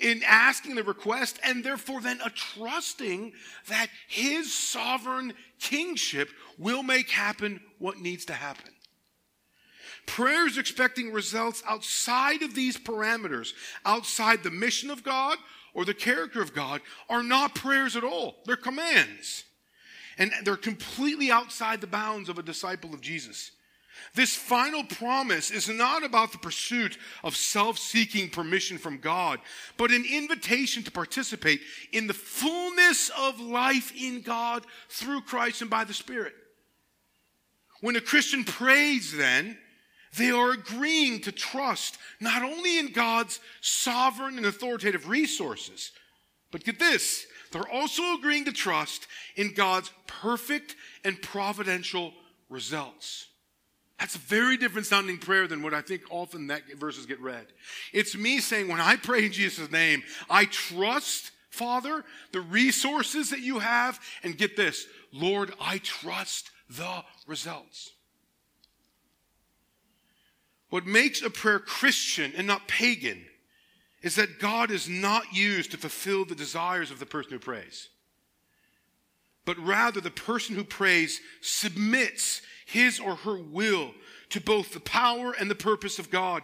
[0.00, 3.32] in asking the request and therefore then a trusting
[3.68, 8.72] that his sovereign kingship will make happen what needs to happen.
[10.06, 13.52] Prayers expecting results outside of these parameters,
[13.84, 15.36] outside the mission of God
[15.74, 18.36] or the character of God, are not prayers at all.
[18.46, 19.44] They're commands.
[20.18, 23.50] And they're completely outside the bounds of a disciple of Jesus.
[24.14, 29.40] This final promise is not about the pursuit of self seeking permission from God,
[29.76, 31.60] but an invitation to participate
[31.92, 36.34] in the fullness of life in God through Christ and by the Spirit.
[37.80, 39.58] When a Christian prays, then,
[40.16, 45.92] they are agreeing to trust not only in God's sovereign and authoritative resources,
[46.50, 52.12] but get this, they're also agreeing to trust in God's perfect and providential
[52.48, 53.26] results.
[53.98, 57.46] That's a very different sounding prayer than what I think often that verses get read.
[57.92, 63.40] It's me saying, when I pray in Jesus' name, I trust, Father, the resources that
[63.40, 67.92] you have, and get this, Lord, I trust the results.
[70.70, 73.24] What makes a prayer Christian and not pagan
[74.02, 77.88] is that God is not used to fulfill the desires of the person who prays.
[79.46, 83.92] but rather the person who prays submits his or her will
[84.28, 86.42] to both the power and the purpose of God.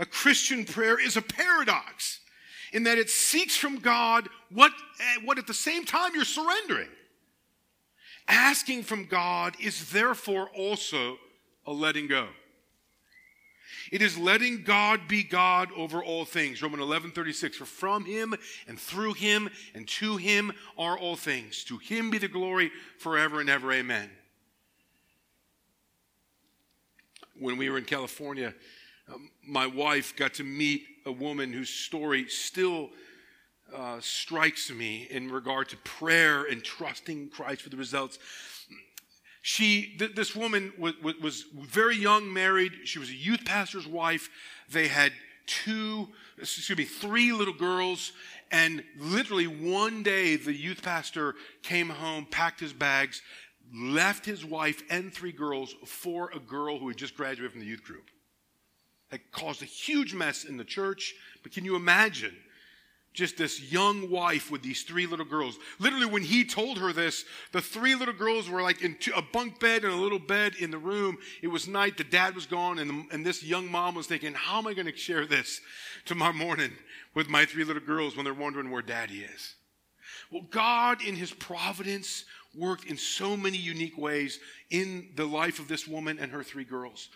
[0.00, 2.20] A Christian prayer is a paradox
[2.72, 4.72] in that it seeks from God what,
[5.24, 6.88] what at the same time you're surrendering.
[8.26, 11.18] Asking from God is therefore also
[11.66, 12.28] a letting go.
[13.90, 16.62] It is letting God be God over all things.
[16.62, 17.56] Romans 11, 36.
[17.56, 18.34] For from him
[18.66, 21.64] and through him and to him are all things.
[21.64, 23.72] To him be the glory forever and ever.
[23.72, 24.10] Amen.
[27.38, 28.54] When we were in California,
[29.12, 32.90] um, my wife got to meet a woman whose story still
[33.74, 38.18] uh, strikes me in regard to prayer and trusting Christ for the results.
[39.42, 42.72] She, th- this woman was, was very young, married.
[42.84, 44.28] She was a youth pastor's wife.
[44.70, 45.12] They had
[45.46, 48.12] two, excuse me, three little girls.
[48.50, 53.22] And literally one day, the youth pastor came home, packed his bags,
[53.74, 57.66] left his wife and three girls for a girl who had just graduated from the
[57.66, 58.10] youth group.
[59.10, 61.14] That caused a huge mess in the church.
[61.42, 62.36] But can you imagine
[63.18, 65.58] just this young wife with these three little girls.
[65.80, 69.58] Literally, when he told her this, the three little girls were like in a bunk
[69.58, 71.18] bed and a little bed in the room.
[71.42, 74.34] It was night, the dad was gone, and, the, and this young mom was thinking,
[74.34, 75.60] How am I going to share this
[76.04, 76.70] tomorrow morning
[77.14, 79.54] with my three little girls when they're wondering where daddy is?
[80.30, 82.24] Well, God, in his providence,
[82.56, 84.38] worked in so many unique ways
[84.70, 87.08] in the life of this woman and her three girls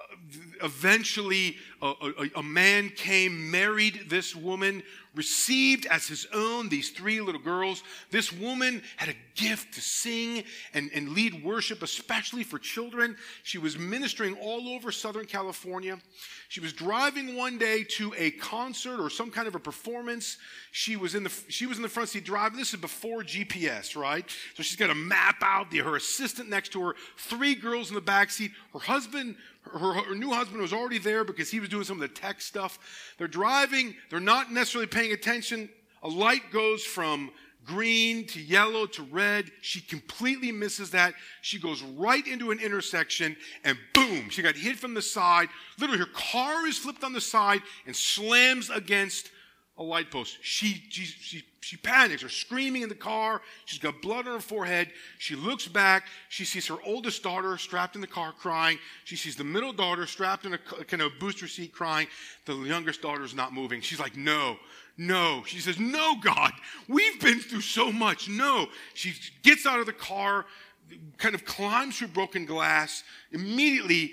[0.00, 0.16] uh,
[0.64, 4.82] eventually a, a, a, man came, married this woman,
[5.14, 7.82] received as his own these three little girls.
[8.10, 13.16] This woman had a gift to sing and, and lead worship, especially for children.
[13.42, 15.98] She was ministering all over Southern California.
[16.48, 20.38] She was driving one day to a concert or some kind of a performance.
[20.72, 22.58] She was in the, she was in the front seat driving.
[22.58, 24.28] This is before GPS, right?
[24.54, 27.94] So she's got a map out, the, her assistant next to her, three girls in
[27.94, 28.52] the back seat.
[28.72, 29.36] Her husband
[29.72, 32.40] her, her, new husband was already there because he was doing some of the tech
[32.40, 32.78] stuff.
[33.18, 35.68] They're driving, they're not necessarily paying attention.
[36.02, 37.30] A light goes from
[37.64, 39.50] green to yellow to red.
[39.62, 41.14] She completely misses that.
[41.40, 45.48] She goes right into an intersection and boom, she got hit from the side.
[45.78, 49.30] Literally, her car is flipped on the side and slams against
[49.76, 50.38] a light post.
[50.42, 52.22] She, she, she, she panics.
[52.22, 53.40] Her screaming in the car.
[53.64, 54.90] She's got blood on her forehead.
[55.18, 56.06] She looks back.
[56.28, 58.78] She sees her oldest daughter strapped in the car crying.
[59.04, 62.06] She sees the middle daughter strapped in a kind of booster seat crying.
[62.44, 63.80] The youngest daughter is not moving.
[63.80, 64.58] She's like, no,
[64.98, 65.42] no.
[65.46, 66.52] She says, no, God,
[66.86, 68.28] we've been through so much.
[68.28, 68.66] No.
[68.92, 70.44] She gets out of the car,
[71.16, 73.02] kind of climbs through broken glass.
[73.32, 74.12] Immediately,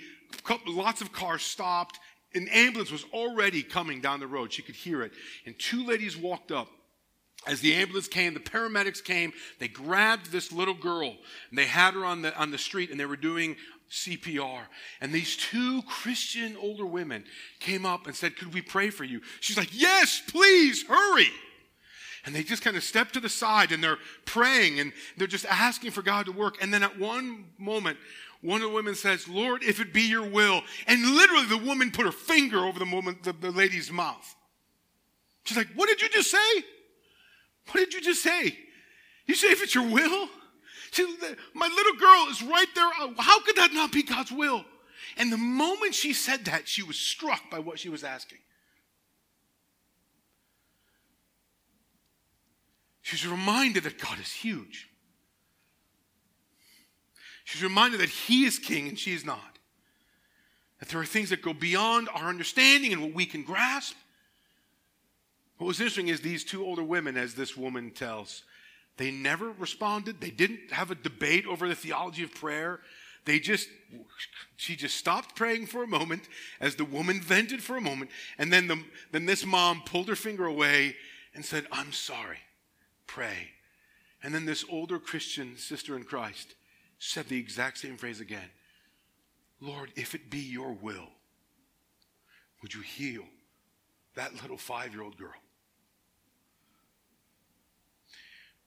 [0.66, 1.98] lots of cars stopped
[2.34, 4.52] an ambulance was already coming down the road.
[4.52, 5.12] She could hear it.
[5.46, 6.68] And two ladies walked up.
[7.46, 9.32] As the ambulance came, the paramedics came.
[9.58, 11.16] They grabbed this little girl
[11.50, 13.56] and they had her on the, on the street and they were doing
[13.90, 14.60] CPR.
[15.00, 17.24] And these two Christian older women
[17.58, 19.20] came up and said, Could we pray for you?
[19.40, 21.28] She's like, Yes, please, hurry.
[22.24, 25.44] And they just kind of step to the side and they're praying and they're just
[25.46, 26.62] asking for God to work.
[26.62, 27.98] And then at one moment,
[28.42, 30.62] one of the women says, Lord, if it be your will.
[30.86, 34.36] And literally the woman put her finger over the woman, the, the lady's mouth.
[35.44, 36.64] She's like, what did you just say?
[37.70, 38.58] What did you just say?
[39.26, 40.28] You say if it's your will?
[40.90, 41.04] She,
[41.54, 42.86] my little girl is right there.
[43.00, 44.64] Uh, how could that not be God's will?
[45.16, 48.38] And the moment she said that, she was struck by what she was asking.
[53.02, 54.88] She was reminded that God is huge.
[57.44, 59.58] She's reminded that he is king and she is not.
[60.78, 63.94] That there are things that go beyond our understanding and what we can grasp.
[65.58, 68.42] What was interesting is these two older women, as this woman tells,
[68.96, 70.20] they never responded.
[70.20, 72.80] They didn't have a debate over the theology of prayer.
[73.24, 73.68] They just,
[74.56, 76.28] she just stopped praying for a moment
[76.60, 78.10] as the woman vented for a moment.
[78.38, 78.82] And then, the,
[79.12, 80.96] then this mom pulled her finger away
[81.34, 82.38] and said, I'm sorry,
[83.06, 83.50] pray.
[84.22, 86.54] And then this older Christian sister in Christ
[86.98, 88.50] said the exact same phrase again
[89.60, 91.08] Lord, if it be your will,
[92.60, 93.22] would you heal
[94.16, 95.41] that little five year old girl?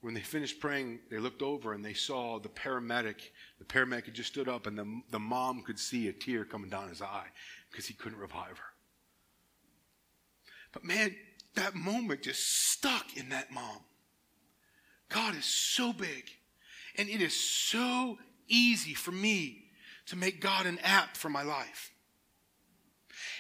[0.06, 3.32] When they finished praying, they looked over and they saw the paramedic.
[3.58, 6.70] The paramedic had just stood up, and the, the mom could see a tear coming
[6.70, 7.26] down his eye
[7.72, 8.74] because he couldn't revive her.
[10.72, 11.16] But man,
[11.56, 13.80] that moment just stuck in that mom.
[15.10, 16.30] God is so big.
[17.00, 19.72] And it is so easy for me
[20.06, 21.92] to make God an app for my life.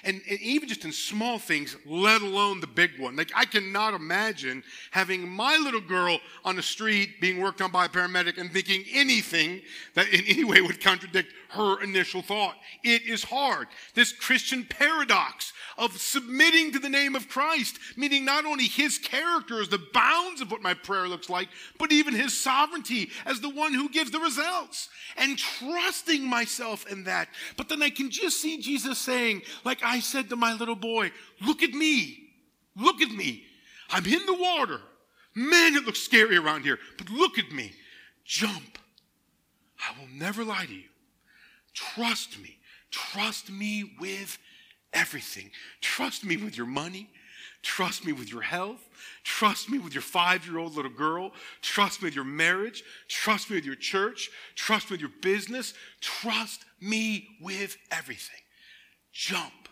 [0.06, 3.16] And, and, even just in small things, let alone the big one.
[3.16, 7.86] Like, I cannot imagine having my little girl on the street being worked on by
[7.86, 9.62] a paramedic and thinking anything
[9.96, 12.56] that in any way would contradict her initial thought.
[12.84, 13.68] It is hard.
[13.96, 19.62] This Christian paradox of submitting to the name of Christ, meaning not only his character
[19.62, 23.50] as the bounds of what my prayer looks like, but even his sovereignty as the
[23.50, 27.28] one who gives the results, and trusting myself in that.
[27.58, 31.12] But then I can just see Jesus saying, like I said to my little boy,
[31.46, 32.30] look at me,
[32.76, 33.44] look at me.
[33.90, 34.82] I'm in the water.
[35.36, 37.74] Man, it looks scary around here, but look at me.
[38.24, 38.80] Jump.
[39.80, 40.90] I will never lie to you.
[41.74, 42.58] Trust me.
[42.90, 44.38] Trust me with
[44.94, 45.52] everything.
[45.82, 47.10] Trust me with your money.
[47.62, 48.80] Trust me with your health.
[49.24, 51.32] Trust me with your five year old little girl.
[51.62, 52.84] Trust me with your marriage.
[53.10, 54.30] Trust me with your church.
[54.56, 55.74] Trust me with your business.
[56.00, 58.40] Trust me with everything.
[59.12, 59.65] Jump.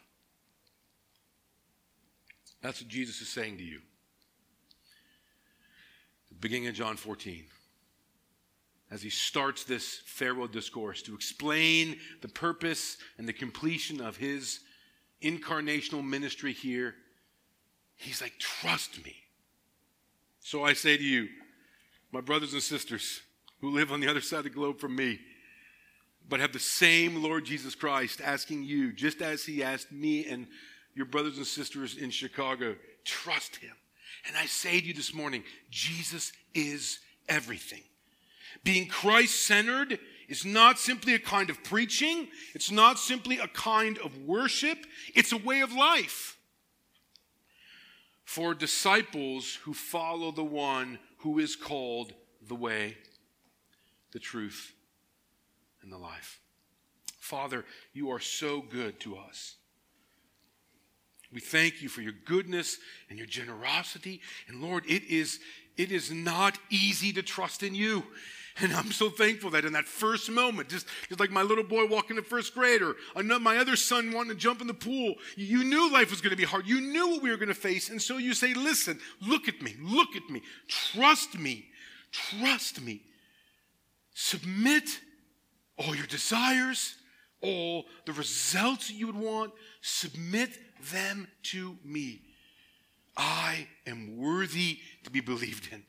[2.63, 3.81] That's what Jesus is saying to you.
[6.39, 7.45] Beginning of John 14
[8.89, 14.59] as he starts this farewell discourse to explain the purpose and the completion of his
[15.23, 16.93] incarnational ministry here.
[17.95, 19.15] He's like, trust me.
[20.41, 21.27] So I say to you,
[22.11, 23.21] my brothers and sisters
[23.61, 25.19] who live on the other side of the globe from me,
[26.29, 30.45] but have the same Lord Jesus Christ asking you, just as he asked me and
[30.95, 33.75] your brothers and sisters in Chicago, trust him.
[34.27, 37.83] And I say to you this morning, Jesus is everything.
[38.63, 43.97] Being Christ centered is not simply a kind of preaching, it's not simply a kind
[43.99, 44.77] of worship,
[45.15, 46.37] it's a way of life.
[48.23, 52.13] For disciples who follow the one who is called
[52.47, 52.97] the way,
[54.11, 54.73] the truth,
[55.81, 56.39] and the life.
[57.19, 59.55] Father, you are so good to us.
[61.33, 62.77] We thank you for your goodness
[63.09, 64.21] and your generosity.
[64.47, 65.39] And Lord, it is,
[65.77, 68.03] it is not easy to trust in you.
[68.61, 71.87] And I'm so thankful that in that first moment, just, just like my little boy
[71.87, 75.63] walking to first grade or my other son wanting to jump in the pool, you
[75.63, 76.67] knew life was going to be hard.
[76.67, 77.89] You knew what we were going to face.
[77.89, 81.65] And so you say, listen, look at me, look at me, trust me,
[82.11, 83.01] trust me.
[84.13, 84.83] Submit
[85.79, 86.95] all your desires,
[87.41, 90.51] all the results you would want, submit
[90.91, 92.21] them to me.
[93.15, 95.83] I am worthy to be believed in.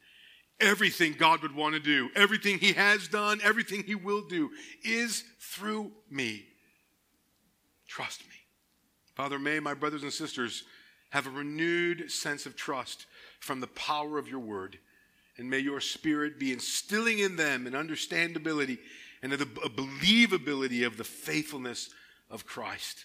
[0.60, 4.50] Everything God would want to do, everything He has done, everything He will do
[4.84, 6.46] is through me.
[7.88, 8.34] Trust me.
[9.14, 10.64] Father, may my brothers and sisters
[11.10, 13.06] have a renewed sense of trust
[13.40, 14.78] from the power of your word.
[15.36, 18.78] And may your spirit be instilling in them an understandability
[19.22, 21.90] and a believability of the faithfulness
[22.30, 23.04] of Christ.